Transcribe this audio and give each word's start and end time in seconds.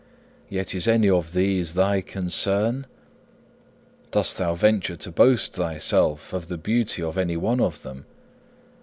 Yet 0.49 0.73
is 0.73 0.87
any 0.87 1.11
of 1.11 1.33
these 1.33 1.75
thy 1.75 2.01
concern? 2.01 2.87
Dost 4.09 4.39
thou 4.39 4.55
venture 4.55 4.95
to 4.97 5.11
boast 5.11 5.53
thyself 5.53 6.33
of 6.33 6.47
the 6.47 6.57
beauty 6.57 7.03
of 7.03 7.19
any 7.19 7.37
one 7.37 7.61
of 7.61 7.83
them? 7.83 8.05